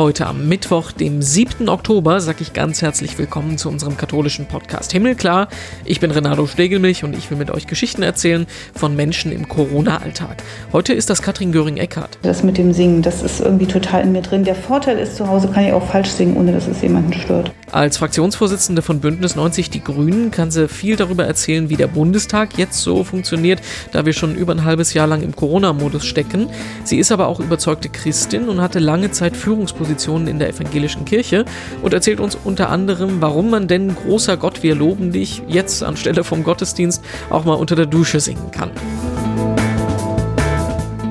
[0.00, 1.68] Heute am Mittwoch, dem 7.
[1.68, 5.48] Oktober, sage ich ganz herzlich willkommen zu unserem katholischen Podcast Himmelklar.
[5.84, 10.42] Ich bin Renato Stegelmilch und ich will mit euch Geschichten erzählen von Menschen im Corona-Alltag.
[10.72, 12.16] Heute ist das Katrin Göring-Eckardt.
[12.22, 14.44] Das mit dem Singen, das ist irgendwie total in mir drin.
[14.44, 17.52] Der Vorteil ist, zu Hause kann ich auch falsch singen, ohne dass es jemanden stört.
[17.70, 22.56] Als Fraktionsvorsitzende von Bündnis 90 Die Grünen kann sie viel darüber erzählen, wie der Bundestag
[22.56, 23.60] jetzt so funktioniert,
[23.92, 26.48] da wir schon über ein halbes Jahr lang im Corona-Modus stecken.
[26.84, 31.04] Sie ist aber auch überzeugte Christin und hatte lange Zeit Führungspositionen Positionen in der evangelischen
[31.04, 31.44] Kirche
[31.82, 36.22] und erzählt uns unter anderem, warum man denn großer Gott, wir loben dich jetzt anstelle
[36.22, 38.70] vom Gottesdienst auch mal unter der Dusche singen kann.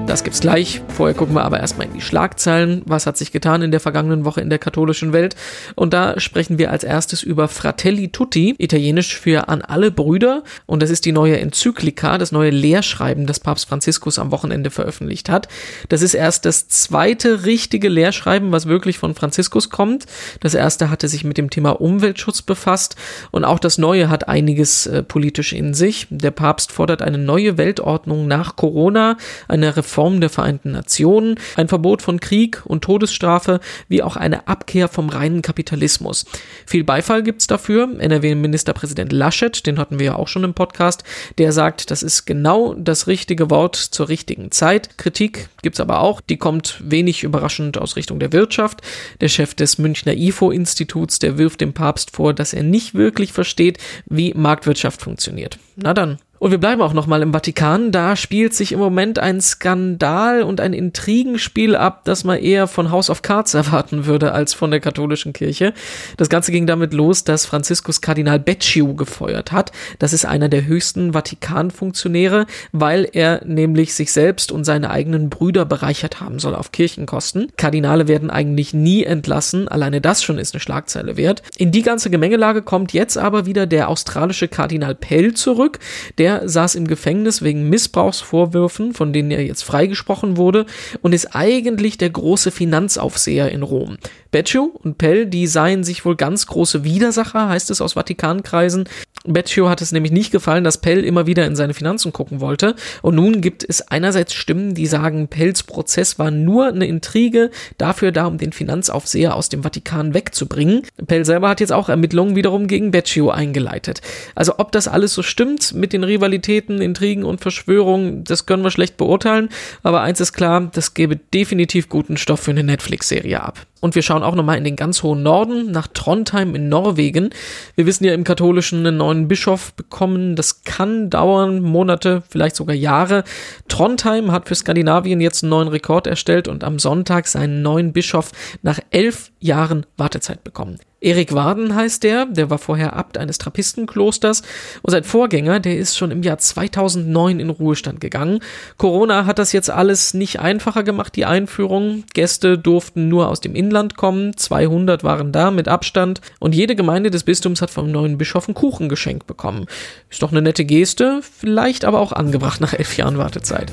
[0.10, 0.82] Das gibt's gleich.
[0.88, 2.82] Vorher gucken wir aber erstmal in die Schlagzeilen.
[2.88, 5.36] Was hat sich getan in der vergangenen Woche in der katholischen Welt?
[5.76, 10.44] Und da sprechen wir als erstes über Fratelli Tutti, italienisch für an alle Brüder.
[10.66, 15.30] Und das ist die neue Enzyklika, das neue Lehrschreiben, das Papst Franziskus am Wochenende veröffentlicht
[15.30, 15.48] hat.
[15.90, 20.08] Das ist erst das zweite richtige Lehrschreiben, was wirklich von Franziskus kommt.
[20.40, 22.96] Das erste hatte sich mit dem Thema Umweltschutz befasst
[23.30, 26.08] und auch das neue hat einiges äh, politisch in sich.
[26.10, 29.16] Der Papst fordert eine neue Weltordnung nach Corona,
[29.48, 34.48] eine Reform Reform der Vereinten Nationen, ein Verbot von Krieg und Todesstrafe, wie auch eine
[34.48, 36.26] Abkehr vom reinen Kapitalismus.
[36.66, 37.90] Viel Beifall gibt's dafür.
[38.00, 41.04] NRW-Ministerpräsident Laschet, den hatten wir ja auch schon im Podcast,
[41.38, 44.98] der sagt, das ist genau das richtige Wort zur richtigen Zeit.
[44.98, 48.82] Kritik gibt's aber auch, die kommt wenig überraschend aus Richtung der Wirtschaft.
[49.20, 53.80] Der Chef des Münchner IFO-Instituts, der wirft dem Papst vor, dass er nicht wirklich versteht,
[54.06, 55.60] wie Marktwirtschaft funktioniert.
[55.76, 57.92] Na dann, und wir bleiben auch nochmal im Vatikan.
[57.92, 62.92] Da spielt sich im Moment ein Skandal und ein Intrigenspiel ab, das man eher von
[62.92, 65.74] House of Cards erwarten würde als von der katholischen Kirche.
[66.18, 69.72] Das Ganze ging damit los, dass Franziskus Kardinal Becciu gefeuert hat.
[70.00, 75.66] Das ist einer der höchsten Vatikanfunktionäre, weil er nämlich sich selbst und seine eigenen Brüder
[75.66, 77.52] bereichert haben soll auf Kirchenkosten.
[77.58, 79.68] Kardinale werden eigentlich nie entlassen.
[79.68, 81.44] Alleine das schon ist eine Schlagzeile wert.
[81.58, 85.80] In die ganze Gemengelage kommt jetzt aber wieder der australische Kardinal Pell zurück,
[86.18, 90.66] der der saß im Gefängnis wegen Missbrauchsvorwürfen, von denen er jetzt freigesprochen wurde,
[91.02, 93.98] und ist eigentlich der große Finanzaufseher in Rom.
[94.32, 98.88] Beccio und Pell, die seien sich wohl ganz große Widersacher, heißt es aus Vatikankreisen.
[99.26, 102.76] Beccio hat es nämlich nicht gefallen, dass Pell immer wieder in seine Finanzen gucken wollte.
[103.02, 108.12] Und nun gibt es einerseits Stimmen, die sagen, Pells Prozess war nur eine Intrige, dafür
[108.12, 110.84] da, um den Finanzaufseher aus dem Vatikan wegzubringen.
[111.08, 114.02] Pell selber hat jetzt auch Ermittlungen wiederum gegen Beccio eingeleitet.
[114.36, 118.72] Also ob das alles so stimmt mit den Rivalitäten, Intrigen und Verschwörungen, das können wir
[118.72, 119.50] schlecht beurteilen.
[119.84, 123.66] Aber eins ist klar, das gäbe definitiv guten Stoff für eine Netflix-Serie ab.
[123.82, 127.30] Und wir schauen auch nochmal in den ganz hohen Norden, nach Trondheim in Norwegen.
[127.76, 130.36] Wir wissen ja im Katholischen einen neuen Bischof bekommen.
[130.36, 133.24] Das kann dauern, Monate, vielleicht sogar Jahre.
[133.68, 138.32] Trondheim hat für Skandinavien jetzt einen neuen Rekord erstellt und am Sonntag seinen neuen Bischof
[138.62, 140.80] nach elf Jahren Wartezeit bekommen.
[141.02, 144.42] Erik Waden heißt der, der war vorher Abt eines Trappistenklosters
[144.82, 148.40] und sein Vorgänger, der ist schon im Jahr 2009 in Ruhestand gegangen.
[148.78, 152.04] Corona hat das jetzt alles nicht einfacher gemacht, die Einführung.
[152.14, 157.12] Gäste durften nur aus dem Inland kommen, 200 waren da mit Abstand und jede Gemeinde
[157.12, 159.68] des Bistums hat vom neuen Bischof einen Kuchen geschenkt bekommen.
[160.10, 163.72] Ist doch eine nette Geste, vielleicht aber auch angebracht nach elf Jahren Wartezeit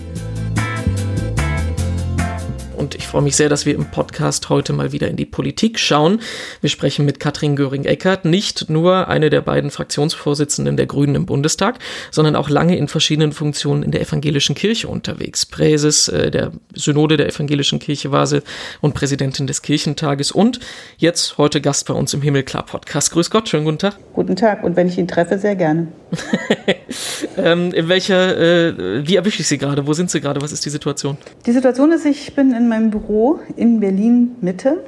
[2.76, 5.78] und ich freue mich sehr, dass wir im Podcast heute mal wieder in die Politik
[5.78, 6.20] schauen.
[6.60, 11.78] Wir sprechen mit Katrin Göring-Eckardt, nicht nur eine der beiden Fraktionsvorsitzenden der Grünen im Bundestag,
[12.10, 15.46] sondern auch lange in verschiedenen Funktionen in der evangelischen Kirche unterwegs.
[15.46, 18.42] Präses äh, der Synode der evangelischen Kirche war sie
[18.80, 20.60] und Präsidentin des Kirchentages und
[20.98, 23.10] jetzt heute Gast bei uns im Himmelklar-Podcast.
[23.12, 23.96] Grüß Gott, schönen guten Tag.
[24.12, 25.88] Guten Tag und wenn ich ihn treffe, sehr gerne.
[27.36, 29.86] ähm, in welcher, äh, wie erwische ich Sie gerade?
[29.86, 30.40] Wo sind Sie gerade?
[30.40, 31.16] Was ist die Situation?
[31.44, 34.84] Die Situation ist, ich bin in meinem Büro in Berlin Mitte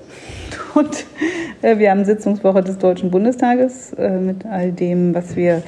[0.75, 1.07] und
[1.63, 5.63] äh, wir haben Sitzungswoche des Deutschen Bundestages äh, mit all dem, was wir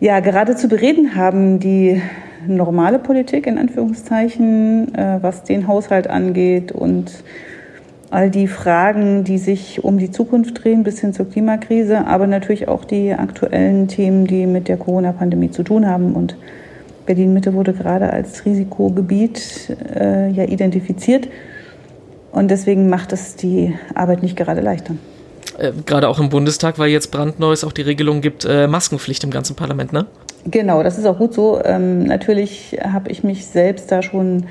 [0.00, 1.58] ja gerade zu bereden haben.
[1.58, 2.02] Die
[2.46, 7.24] normale Politik in Anführungszeichen, äh, was den Haushalt angeht und
[8.14, 12.68] all die Fragen, die sich um die Zukunft drehen, bis hin zur Klimakrise, aber natürlich
[12.68, 16.14] auch die aktuellen Themen, die mit der Corona-Pandemie zu tun haben.
[16.14, 16.36] Und
[17.06, 21.28] Berlin-Mitte wurde gerade als Risikogebiet äh, ja identifiziert.
[22.30, 24.94] Und deswegen macht es die Arbeit nicht gerade leichter.
[25.58, 29.30] Äh, gerade auch im Bundestag, weil jetzt brandneues auch die Regelung gibt, äh, Maskenpflicht im
[29.30, 30.06] ganzen Parlament, ne?
[30.46, 31.60] Genau, das ist auch gut so.
[31.64, 34.44] Ähm, natürlich habe ich mich selbst da schon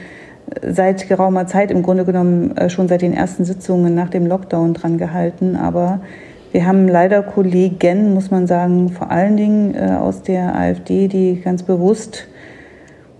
[0.61, 4.73] seit geraumer Zeit im Grunde genommen äh, schon seit den ersten Sitzungen nach dem Lockdown
[4.73, 5.55] dran gehalten.
[5.55, 6.01] Aber
[6.51, 11.41] wir haben leider Kollegen, muss man sagen, vor allen Dingen äh, aus der AfD, die
[11.41, 12.27] ganz bewusst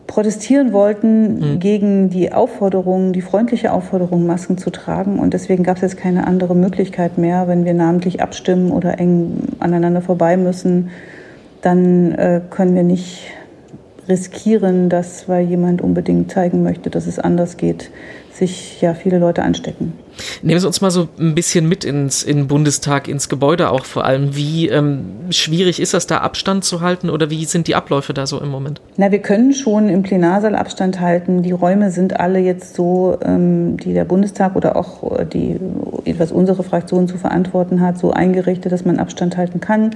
[0.05, 1.59] protestieren wollten mhm.
[1.59, 5.17] gegen die Aufforderung, die freundliche Aufforderung, Masken zu tragen.
[5.17, 9.39] Und deswegen gab es jetzt keine andere Möglichkeit mehr, wenn wir namentlich abstimmen oder eng
[9.59, 10.89] aneinander vorbei müssen,
[11.61, 13.31] dann äh, können wir nicht
[14.07, 17.89] riskieren, dass, weil jemand unbedingt zeigen möchte, dass es anders geht,
[18.31, 19.93] sich ja viele Leute anstecken.
[20.41, 23.85] Nehmen Sie uns mal so ein bisschen mit ins in den Bundestag, ins Gebäude auch
[23.85, 24.35] vor allem.
[24.35, 28.25] Wie ähm, schwierig ist das da Abstand zu halten oder wie sind die Abläufe da
[28.25, 28.81] so im Moment?
[28.97, 31.43] Na, wir können schon im Plenarsaal Abstand halten.
[31.43, 35.59] Die Räume sind alle jetzt so, ähm, die der Bundestag oder auch äh, die,
[36.17, 39.91] was unsere Fraktion zu verantworten hat, so eingerichtet, dass man Abstand halten kann.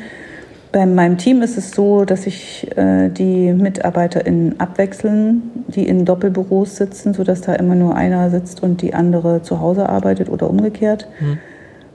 [0.71, 6.75] Bei meinem Team ist es so, dass sich äh, die MitarbeiterInnen abwechseln, die in Doppelbüros
[6.75, 11.07] sitzen, sodass da immer nur einer sitzt und die andere zu Hause arbeitet oder umgekehrt.
[11.19, 11.37] Mhm.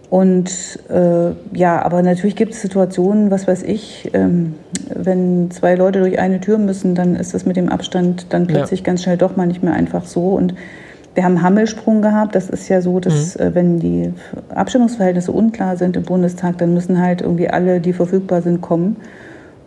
[0.09, 4.57] Und äh, ja, aber natürlich gibt es Situationen, was weiß ich, ähm,
[4.95, 8.81] wenn zwei Leute durch eine Tür müssen, dann ist das mit dem Abstand dann plötzlich
[8.81, 8.85] ja.
[8.85, 10.35] ganz schnell doch mal nicht mehr einfach so.
[10.35, 10.55] Und
[11.15, 12.35] wir haben Hammelsprung gehabt.
[12.35, 13.45] Das ist ja so, dass mhm.
[13.45, 14.13] äh, wenn die
[14.55, 18.97] Abstimmungsverhältnisse unklar sind im Bundestag, dann müssen halt irgendwie alle, die verfügbar sind, kommen.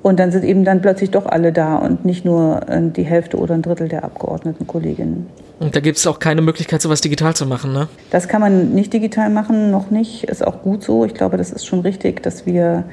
[0.02, 3.38] Und dann sind eben dann plötzlich doch alle da und nicht nur äh, die Hälfte
[3.38, 5.28] oder ein Drittel der Abgeordneten Kolleginnen.
[5.60, 7.88] Und da gibt es auch keine Möglichkeit, sowas digital zu machen, ne?
[8.12, 10.26] Das kann man nicht digital machen, noch nicht.
[10.26, 11.06] Ist auch gut so.
[11.06, 12.84] Ich glaube, das ist schon richtig, dass wir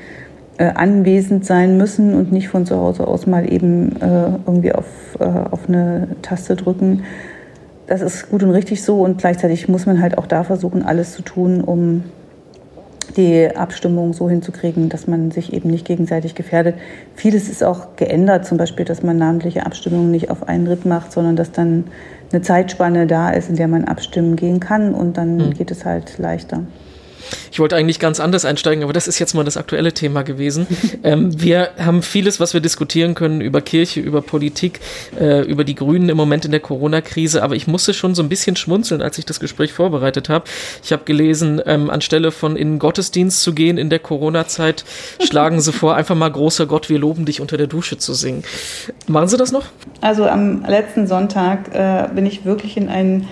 [0.59, 4.87] äh, anwesend sein müssen und nicht von zu Hause aus mal eben äh, irgendwie auf,
[5.19, 7.03] äh, auf eine Taste drücken
[7.93, 11.13] das ist gut und richtig so und gleichzeitig muss man halt auch da versuchen, alles
[11.13, 12.05] zu tun, um
[13.19, 16.77] die Abstimmung so hinzukriegen, dass man sich eben nicht gegenseitig gefährdet.
[17.15, 21.13] Vieles ist auch geändert, zum Beispiel, dass man namentliche Abstimmungen nicht auf einen Ritt macht,
[21.13, 21.85] sondern dass dann
[22.33, 25.51] eine Zeitspanne da ist, in der man abstimmen gehen kann und dann mhm.
[25.51, 26.61] geht es halt leichter.
[27.51, 30.67] Ich wollte eigentlich ganz anders einsteigen, aber das ist jetzt mal das aktuelle Thema gewesen.
[31.05, 34.81] ähm, wir haben vieles, was wir diskutieren können über Kirche, über Politik,
[35.19, 38.29] äh, über die Grünen im Moment in der Corona-Krise, aber ich musste schon so ein
[38.29, 40.45] bisschen schmunzeln, als ich das Gespräch vorbereitet habe.
[40.83, 44.85] Ich habe gelesen, ähm, anstelle von in den Gottesdienst zu gehen in der Corona-Zeit,
[45.23, 48.45] schlagen sie vor, einfach mal großer Gott, wir loben dich unter der Dusche zu singen.
[49.07, 49.67] Machen Sie das noch?
[50.01, 53.29] Also am letzten Sonntag äh, bin ich wirklich in einen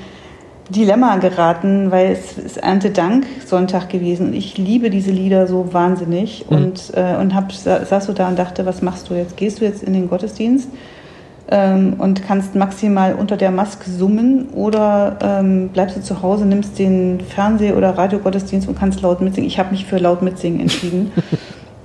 [0.71, 6.57] Dilemma geraten, weil es ist Erntedank-Sonntag gewesen und ich liebe diese Lieder so wahnsinnig mhm.
[6.57, 9.37] und, äh, und hab, saß so da und dachte, was machst du jetzt?
[9.37, 10.69] Gehst du jetzt in den Gottesdienst
[11.51, 16.79] ähm, und kannst maximal unter der Maske summen oder ähm, bleibst du zu Hause, nimmst
[16.79, 19.49] den Fernseh- oder Radiogottesdienst und kannst laut mitsingen?
[19.49, 21.13] Ich habe mich für laut mitsingen entschieden.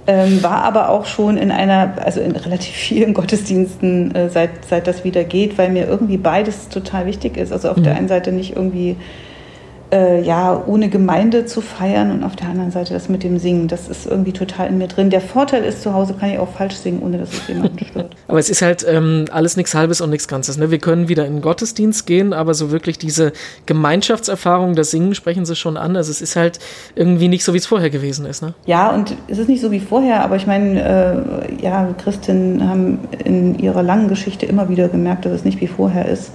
[0.08, 4.88] Ähm, war aber auch schon in einer, also in relativ vielen Gottesdiensten, äh, seit, seit
[4.88, 7.52] das wieder geht, weil mir irgendwie beides total wichtig ist.
[7.52, 7.84] Also auf mhm.
[7.84, 8.98] der einen Seite nicht irgendwie
[9.92, 13.68] äh, ja, ohne Gemeinde zu feiern und auf der anderen Seite das mit dem Singen.
[13.68, 15.10] Das ist irgendwie total in mir drin.
[15.10, 18.16] Der Vorteil ist, zu Hause kann ich auch falsch singen, ohne dass es jemanden stört.
[18.28, 20.58] aber es ist halt ähm, alles nichts Halbes und nichts Ganzes.
[20.58, 20.72] Ne?
[20.72, 23.32] Wir können wieder in den Gottesdienst gehen, aber so wirklich diese
[23.66, 25.96] Gemeinschaftserfahrung, das Singen sprechen sie schon an.
[25.96, 26.60] Also es ist halt
[26.96, 28.42] irgendwie nicht so, wie es vorher gewesen ist.
[28.42, 28.54] Ne?
[28.66, 33.00] Ja, und es ist nicht so wie vorher, aber ich meine, äh, ja, Christinnen haben
[33.24, 36.32] in ihrer langen Geschichte immer wieder gemerkt, dass es nicht wie vorher ist.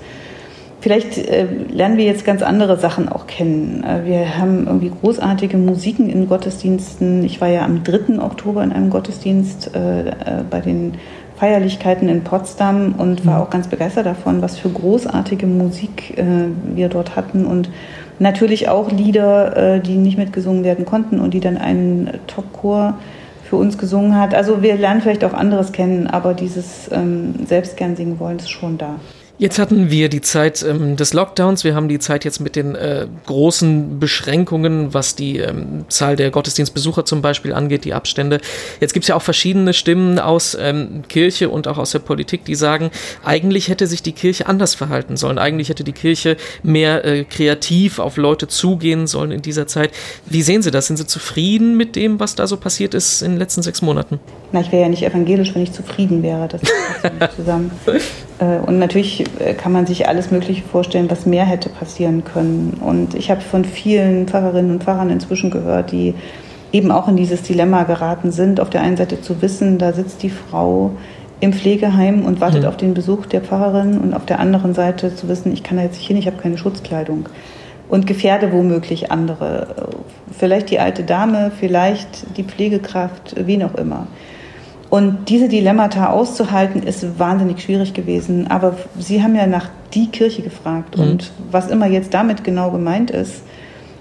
[0.81, 3.85] Vielleicht äh, lernen wir jetzt ganz andere Sachen auch kennen.
[3.85, 7.23] Äh, wir haben irgendwie großartige Musiken in Gottesdiensten.
[7.25, 8.19] Ich war ja am 3.
[8.23, 10.13] Oktober in einem Gottesdienst äh,
[10.49, 10.95] bei den
[11.37, 13.43] Feierlichkeiten in Potsdam und war mhm.
[13.43, 16.23] auch ganz begeistert davon, was für großartige Musik
[16.75, 17.71] wir dort hatten und
[18.19, 22.99] natürlich auch Lieder, die nicht mitgesungen werden konnten und die dann ein Top-Chor
[23.49, 24.35] für uns gesungen hat.
[24.35, 28.51] Also wir lernen vielleicht auch anderes kennen, aber dieses ähm, selbst gern singen wollen ist
[28.51, 28.97] schon da.
[29.41, 32.75] Jetzt hatten wir die Zeit ähm, des Lockdowns, wir haben die Zeit jetzt mit den
[32.75, 38.43] äh, großen Beschränkungen, was die ähm, Zahl der Gottesdienstbesucher zum Beispiel angeht, die Abstände.
[38.81, 42.45] Jetzt gibt es ja auch verschiedene Stimmen aus ähm, Kirche und auch aus der Politik,
[42.45, 42.91] die sagen,
[43.25, 45.39] eigentlich hätte sich die Kirche anders verhalten sollen.
[45.39, 49.91] Eigentlich hätte die Kirche mehr äh, kreativ auf Leute zugehen sollen in dieser Zeit.
[50.27, 50.89] Wie sehen Sie das?
[50.89, 54.21] Sind Sie zufrieden mit dem, was da so passiert ist in den letzten sechs Monaten?
[54.53, 56.47] Na, ich wäre ja nicht evangelisch, wenn ich zufrieden wäre.
[56.47, 56.61] Das
[57.19, 57.71] passt zusammen.
[58.41, 59.25] Äh, und natürlich
[59.57, 62.81] kann man sich alles Mögliche vorstellen, was mehr hätte passieren können.
[62.81, 66.15] Und ich habe von vielen Pfarrerinnen und Pfarrern inzwischen gehört, die
[66.73, 68.61] eben auch in dieses Dilemma geraten sind.
[68.61, 70.93] Auf der einen Seite zu wissen, da sitzt die Frau
[71.41, 72.69] im Pflegeheim und wartet mhm.
[72.69, 75.83] auf den Besuch der Pfarrerin und auf der anderen Seite zu wissen, ich kann da
[75.83, 77.29] jetzt nicht hin, ich habe keine Schutzkleidung
[77.89, 79.89] und gefährde womöglich andere.
[80.39, 84.07] Vielleicht die alte Dame, vielleicht die Pflegekraft, wen auch immer.
[84.91, 88.49] Und diese Dilemmata auszuhalten, ist wahnsinnig schwierig gewesen.
[88.49, 90.99] Aber Sie haben ja nach die Kirche gefragt.
[90.99, 91.03] Mhm.
[91.05, 93.43] Und was immer jetzt damit genau gemeint ist,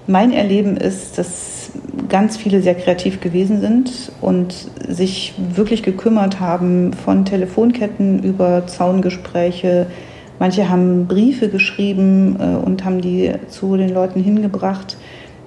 [0.07, 1.71] mein Erleben ist, dass
[2.09, 4.55] ganz viele sehr kreativ gewesen sind und
[4.87, 9.85] sich wirklich gekümmert haben von Telefonketten über Zaungespräche.
[10.39, 14.97] Manche haben Briefe geschrieben äh, und haben die zu den Leuten hingebracht.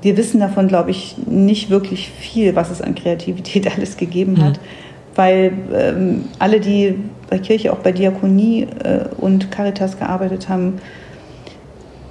[0.03, 4.59] Wir wissen davon, glaube ich, nicht wirklich viel, was es an Kreativität alles gegeben hat,
[4.59, 4.92] mhm.
[5.15, 6.95] Weil ähm, alle, die
[7.29, 10.79] bei Kirche, auch bei Diakonie äh, und Caritas gearbeitet haben,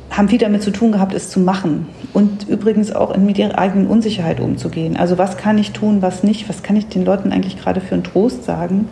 [0.10, 1.88] haben viel damit zu tun gehabt, es zu machen.
[2.14, 4.98] Und übrigens auch mit ihrer eigenen Unsicherheit umzugehen.
[4.98, 6.50] Also was kann ich tun, was nicht?
[6.50, 8.90] Was kann ich den Leuten eigentlich gerade für einen Trost sagen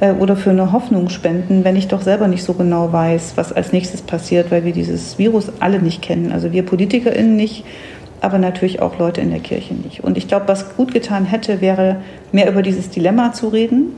[0.00, 3.52] äh, oder für eine Hoffnung spenden, wenn ich doch selber nicht so genau weiß, was
[3.52, 6.32] als nächstes passiert, weil wir dieses Virus alle nicht kennen.
[6.32, 7.64] Also wir PolitikerInnen nicht,
[8.20, 10.02] aber natürlich auch Leute in der Kirche nicht.
[10.02, 11.96] Und ich glaube, was gut getan hätte, wäre
[12.32, 13.92] mehr über dieses Dilemma zu reden.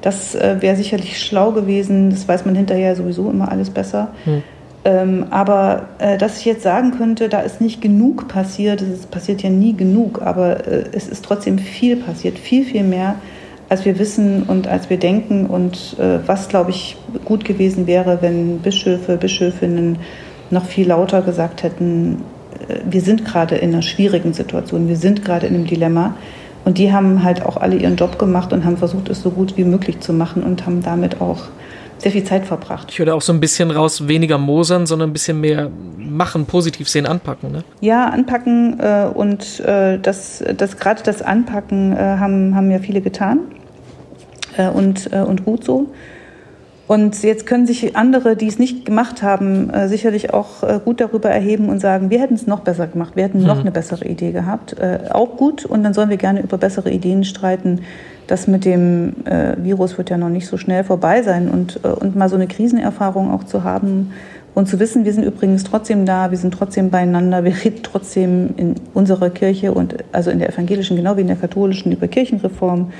[0.00, 2.10] Das äh, wäre sicherlich schlau gewesen.
[2.10, 4.08] Das weiß man hinterher sowieso immer alles besser.
[4.24, 4.42] Hm
[4.84, 9.42] ähm, aber äh, dass ich jetzt sagen könnte, da ist nicht genug passiert, es passiert
[9.42, 13.14] ja nie genug, aber äh, es ist trotzdem viel passiert, viel, viel mehr,
[13.68, 15.46] als wir wissen und als wir denken.
[15.46, 19.98] Und äh, was, glaube ich, gut gewesen wäre, wenn Bischöfe, Bischöfinnen
[20.50, 22.22] noch viel lauter gesagt hätten,
[22.88, 26.14] wir sind gerade in einer schwierigen Situation, wir sind gerade in einem Dilemma.
[26.64, 29.56] Und die haben halt auch alle ihren Job gemacht und haben versucht, es so gut
[29.56, 31.48] wie möglich zu machen und haben damit auch
[31.98, 32.88] sehr viel Zeit verbracht.
[32.90, 36.88] Ich höre auch so ein bisschen raus, weniger mosern, sondern ein bisschen mehr machen, positiv
[36.88, 37.52] sehen, anpacken.
[37.52, 37.64] Ne?
[37.80, 43.00] Ja, anpacken äh, und äh, das, das gerade das Anpacken äh, haben, haben ja viele
[43.00, 43.40] getan
[44.56, 45.88] äh, und, äh, und gut so.
[46.92, 51.00] Und jetzt können sich andere, die es nicht gemacht haben, äh, sicherlich auch äh, gut
[51.00, 53.46] darüber erheben und sagen, wir hätten es noch besser gemacht, wir hätten hm.
[53.46, 54.78] noch eine bessere Idee gehabt.
[54.78, 55.64] Äh, auch gut.
[55.64, 57.80] Und dann sollen wir gerne über bessere Ideen streiten,
[58.26, 61.88] das mit dem äh, Virus wird ja noch nicht so schnell vorbei sein und, äh,
[61.88, 64.12] und mal so eine Krisenerfahrung auch zu haben
[64.54, 68.50] und zu wissen, wir sind übrigens trotzdem da, wir sind trotzdem beieinander, wir reden trotzdem
[68.58, 72.92] in unserer Kirche und also in der evangelischen genau wie in der katholischen über Kirchenreform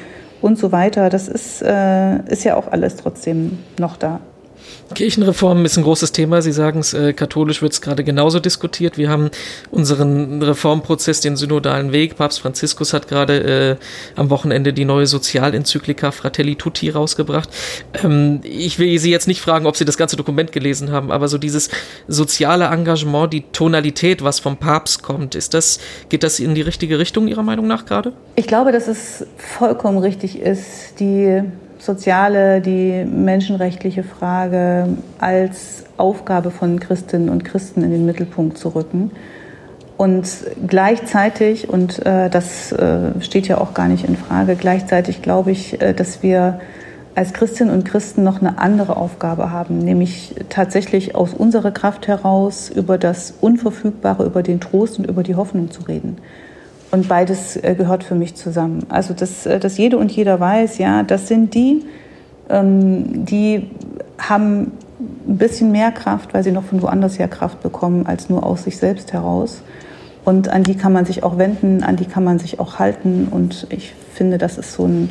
[0.42, 1.08] und so weiter.
[1.08, 4.20] Das ist, äh, ist ja auch alles trotzdem noch da.
[4.94, 6.42] Kirchenreform ist ein großes Thema.
[6.42, 8.98] Sie sagen es, äh, katholisch wird es gerade genauso diskutiert.
[8.98, 9.30] Wir haben
[9.70, 12.16] unseren Reformprozess, den synodalen Weg.
[12.16, 17.48] Papst Franziskus hat gerade äh, am Wochenende die neue Sozialenzyklika Fratelli Tutti rausgebracht.
[18.02, 21.28] Ähm, ich will Sie jetzt nicht fragen, ob Sie das ganze Dokument gelesen haben, aber
[21.28, 21.70] so dieses
[22.08, 26.98] soziale Engagement, die Tonalität, was vom Papst kommt, ist das, geht das in die richtige
[26.98, 28.12] Richtung Ihrer Meinung nach gerade?
[28.36, 31.42] Ich glaube, dass es vollkommen richtig ist, die
[31.82, 34.86] soziale, die menschenrechtliche Frage
[35.18, 39.10] als Aufgabe von Christinnen und Christen in den Mittelpunkt zu rücken.
[39.96, 40.28] Und
[40.66, 45.80] gleichzeitig, und äh, das äh, steht ja auch gar nicht in Frage, gleichzeitig glaube ich,
[45.82, 46.60] äh, dass wir
[47.14, 52.70] als Christinnen und Christen noch eine andere Aufgabe haben, nämlich tatsächlich aus unserer Kraft heraus
[52.70, 56.16] über das Unverfügbare, über den Trost und über die Hoffnung zu reden.
[56.92, 58.84] Und beides äh, gehört für mich zusammen.
[58.90, 61.84] Also, dass, äh, dass jede und jeder weiß, ja, das sind die,
[62.50, 63.70] ähm, die
[64.18, 64.72] haben
[65.26, 68.64] ein bisschen mehr Kraft, weil sie noch von woanders her Kraft bekommen, als nur aus
[68.64, 69.62] sich selbst heraus.
[70.24, 73.26] Und an die kann man sich auch wenden, an die kann man sich auch halten.
[73.30, 75.08] Und ich finde, das ist so ein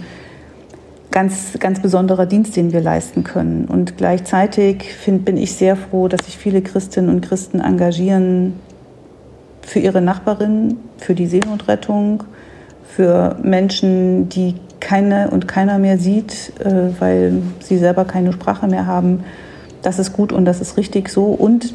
[1.09, 3.65] ganz, ganz besonderer Dienst, den wir leisten können.
[3.65, 8.53] Und gleichzeitig find, bin ich sehr froh, dass sich viele Christinnen und Christen engagieren,
[9.61, 12.23] für ihre Nachbarinnen, für die Seenotrettung,
[12.83, 18.85] für Menschen, die keine und keiner mehr sieht, äh, weil sie selber keine Sprache mehr
[18.87, 19.23] haben.
[19.81, 21.25] Das ist gut und das ist richtig so.
[21.25, 21.73] Und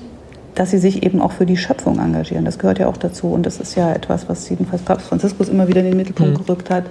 [0.57, 2.45] dass sie sich eben auch für die Schöpfung engagieren.
[2.45, 3.29] Das gehört ja auch dazu.
[3.29, 6.45] Und das ist ja etwas, was jedenfalls Papst Franziskus immer wieder in den Mittelpunkt mhm.
[6.45, 6.85] gerückt hat.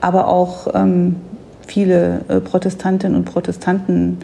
[0.00, 1.16] Aber auch ähm,
[1.66, 4.18] viele äh, Protestantinnen und Protestanten,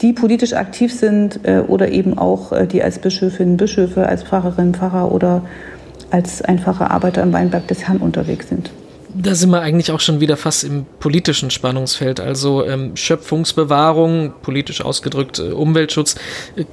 [0.00, 4.74] die politisch aktiv sind äh, oder eben auch äh, die als Bischöfinnen, Bischöfe, als Pfarrerinnen,
[4.74, 5.42] Pfarrer oder
[6.10, 8.70] als einfache Arbeiter im Weinberg des Herrn unterwegs sind.
[9.12, 12.20] Da sind wir eigentlich auch schon wieder fast im politischen Spannungsfeld.
[12.20, 16.14] Also ähm, Schöpfungsbewahrung, politisch ausgedrückt äh, Umweltschutz,
[16.54, 16.64] äh,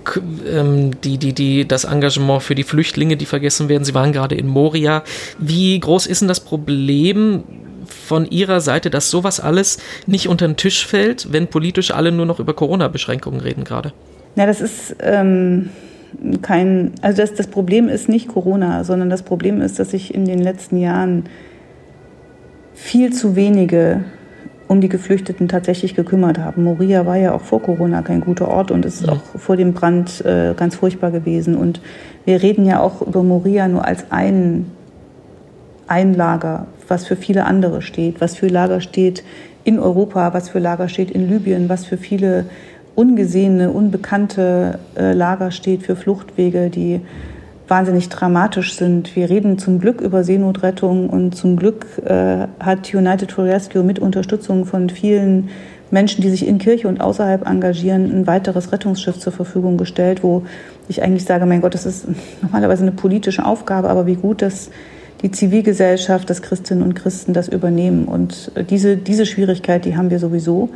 [0.48, 3.86] ähm, die, die, die, das Engagement für die Flüchtlinge, die vergessen werden.
[3.86, 5.04] Sie waren gerade in Moria.
[5.40, 7.44] Wie groß ist denn das Problem
[7.88, 12.25] von Ihrer Seite, dass sowas alles nicht unter den Tisch fällt, wenn politisch alle nur
[12.25, 13.94] noch über Corona-Beschränkungen reden gerade?
[14.36, 15.70] Ja, das ist ähm,
[16.41, 20.25] kein, also das, das Problem ist nicht Corona, sondern das Problem ist, dass sich in
[20.25, 21.25] den letzten Jahren
[22.74, 24.03] viel zu wenige
[24.67, 26.63] um die Geflüchteten tatsächlich gekümmert haben.
[26.63, 29.13] Moria war ja auch vor Corona kein guter Ort und ist ja.
[29.13, 31.56] auch vor dem Brand äh, ganz furchtbar gewesen.
[31.56, 31.82] Und
[32.25, 34.70] wir reden ja auch über Moria nur als ein,
[35.88, 39.24] ein Lager, was für viele andere steht, was für Lager steht
[39.63, 42.46] in Europa, was für Lager steht in Libyen, was für viele
[42.96, 47.01] ungesehene, unbekannte äh, Lager steht, für Fluchtwege, die
[47.67, 49.15] wahnsinnig dramatisch sind.
[49.15, 54.00] Wir reden zum Glück über Seenotrettung und zum Glück äh, hat United for Rescue mit
[54.00, 55.50] Unterstützung von vielen
[55.91, 60.44] Menschen, die sich in Kirche und außerhalb engagieren, ein weiteres Rettungsschiff zur Verfügung gestellt, wo
[60.89, 62.08] ich eigentlich sage, mein Gott, das ist
[62.41, 64.70] normalerweise eine politische Aufgabe, aber wie gut, dass
[65.22, 68.06] die Zivilgesellschaft, dass Christinnen und Christen das übernehmen.
[68.06, 70.70] Und diese, diese Schwierigkeit, die haben wir sowieso.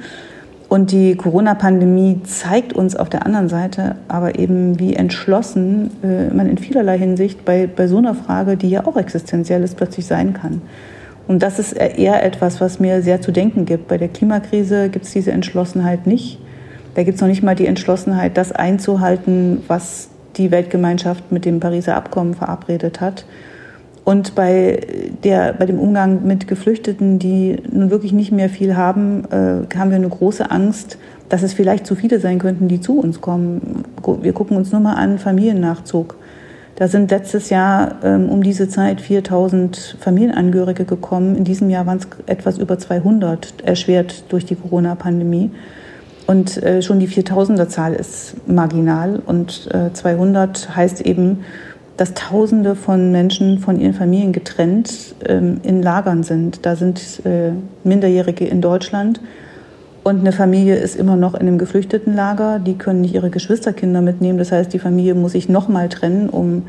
[0.67, 6.49] Und die Corona-Pandemie zeigt uns auf der anderen Seite aber eben, wie entschlossen äh, man
[6.49, 10.33] in vielerlei Hinsicht bei, bei so einer Frage, die ja auch existenziell ist, plötzlich sein
[10.33, 10.61] kann.
[11.27, 13.89] Und das ist eher etwas, was mir sehr zu denken gibt.
[13.89, 16.39] Bei der Klimakrise gibt es diese Entschlossenheit nicht.
[16.95, 21.59] Da gibt es noch nicht mal die Entschlossenheit, das einzuhalten, was die Weltgemeinschaft mit dem
[21.59, 23.25] Pariser Abkommen verabredet hat.
[24.03, 24.79] Und bei,
[25.23, 29.91] der, bei dem Umgang mit Geflüchteten, die nun wirklich nicht mehr viel haben, äh, haben
[29.91, 30.97] wir eine große Angst,
[31.29, 33.83] dass es vielleicht zu viele sein könnten, die zu uns kommen.
[34.21, 36.15] Wir gucken uns nur mal an Familiennachzug.
[36.75, 41.35] Da sind letztes Jahr ähm, um diese Zeit 4000 Familienangehörige gekommen.
[41.35, 45.51] In diesem Jahr waren es etwas über 200, erschwert durch die Corona-Pandemie.
[46.25, 51.43] Und äh, schon die 4000er Zahl ist marginal und äh, 200 heißt eben,
[51.97, 56.65] dass Tausende von Menschen von ihren Familien getrennt ähm, in Lagern sind.
[56.65, 57.51] Da sind äh,
[57.83, 59.19] Minderjährige in Deutschland
[60.03, 62.59] und eine Familie ist immer noch in einem Geflüchtetenlager.
[62.59, 64.39] Die können nicht ihre Geschwisterkinder mitnehmen.
[64.39, 66.63] Das heißt, die Familie muss sich nochmal trennen, um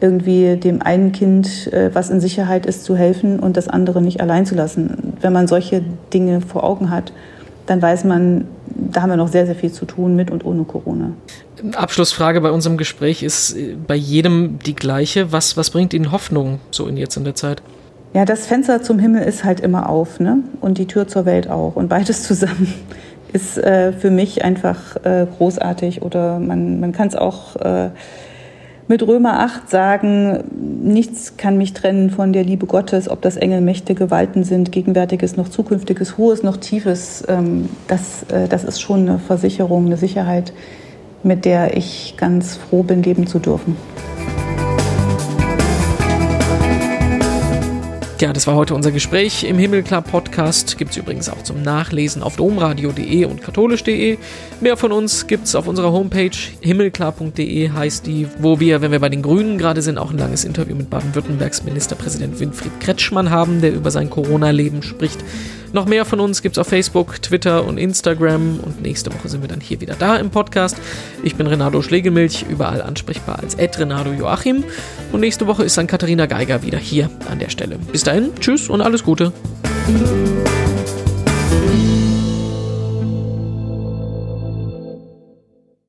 [0.00, 4.22] irgendwie dem einen Kind, äh, was in Sicherheit ist, zu helfen und das andere nicht
[4.22, 5.14] allein zu lassen.
[5.20, 5.82] Wenn man solche
[6.14, 7.12] Dinge vor Augen hat,
[7.70, 10.64] dann weiß man, da haben wir noch sehr, sehr viel zu tun mit und ohne
[10.64, 11.12] Corona.
[11.74, 15.30] Abschlussfrage bei unserem Gespräch ist äh, bei jedem die gleiche.
[15.30, 17.62] Was, was bringt Ihnen Hoffnung so in jetzt in der Zeit?
[18.12, 20.38] Ja, das Fenster zum Himmel ist halt immer auf, ne?
[20.60, 21.76] Und die Tür zur Welt auch.
[21.76, 22.74] Und beides zusammen
[23.32, 26.02] ist äh, für mich einfach äh, großartig.
[26.02, 27.90] Oder man, man kann es auch äh,
[28.90, 30.42] mit Römer 8 sagen,
[30.82, 35.36] nichts kann mich trennen von der Liebe Gottes, ob das Engel, Mächte, Gewalten sind, gegenwärtiges
[35.36, 37.22] noch zukünftiges, hohes noch tiefes.
[37.28, 40.52] Ähm, das, äh, das ist schon eine Versicherung, eine Sicherheit,
[41.22, 43.76] mit der ich ganz froh bin, leben zu dürfen.
[48.20, 50.76] Ja, das war heute unser Gespräch im Himmelklar Podcast.
[50.76, 54.18] Gibt es übrigens auch zum Nachlesen auf domradio.de und katholisch.de.
[54.60, 58.98] Mehr von uns gibt es auf unserer Homepage himmelklar.de heißt die, wo wir, wenn wir
[58.98, 63.62] bei den Grünen gerade sind, auch ein langes Interview mit Baden-Württembergs Ministerpräsident Winfried Kretschmann haben,
[63.62, 65.24] der über sein Corona-Leben spricht.
[65.72, 69.42] Noch mehr von uns gibt es auf Facebook, Twitter und Instagram und nächste Woche sind
[69.42, 70.76] wir dann hier wieder da im Podcast.
[71.22, 74.64] Ich bin Renato Schlegelmilch, überall ansprechbar als Ed Renato Joachim
[75.12, 77.78] und nächste Woche ist dann Katharina Geiger wieder hier an der Stelle.
[77.92, 79.32] Bis dahin, tschüss und alles Gute.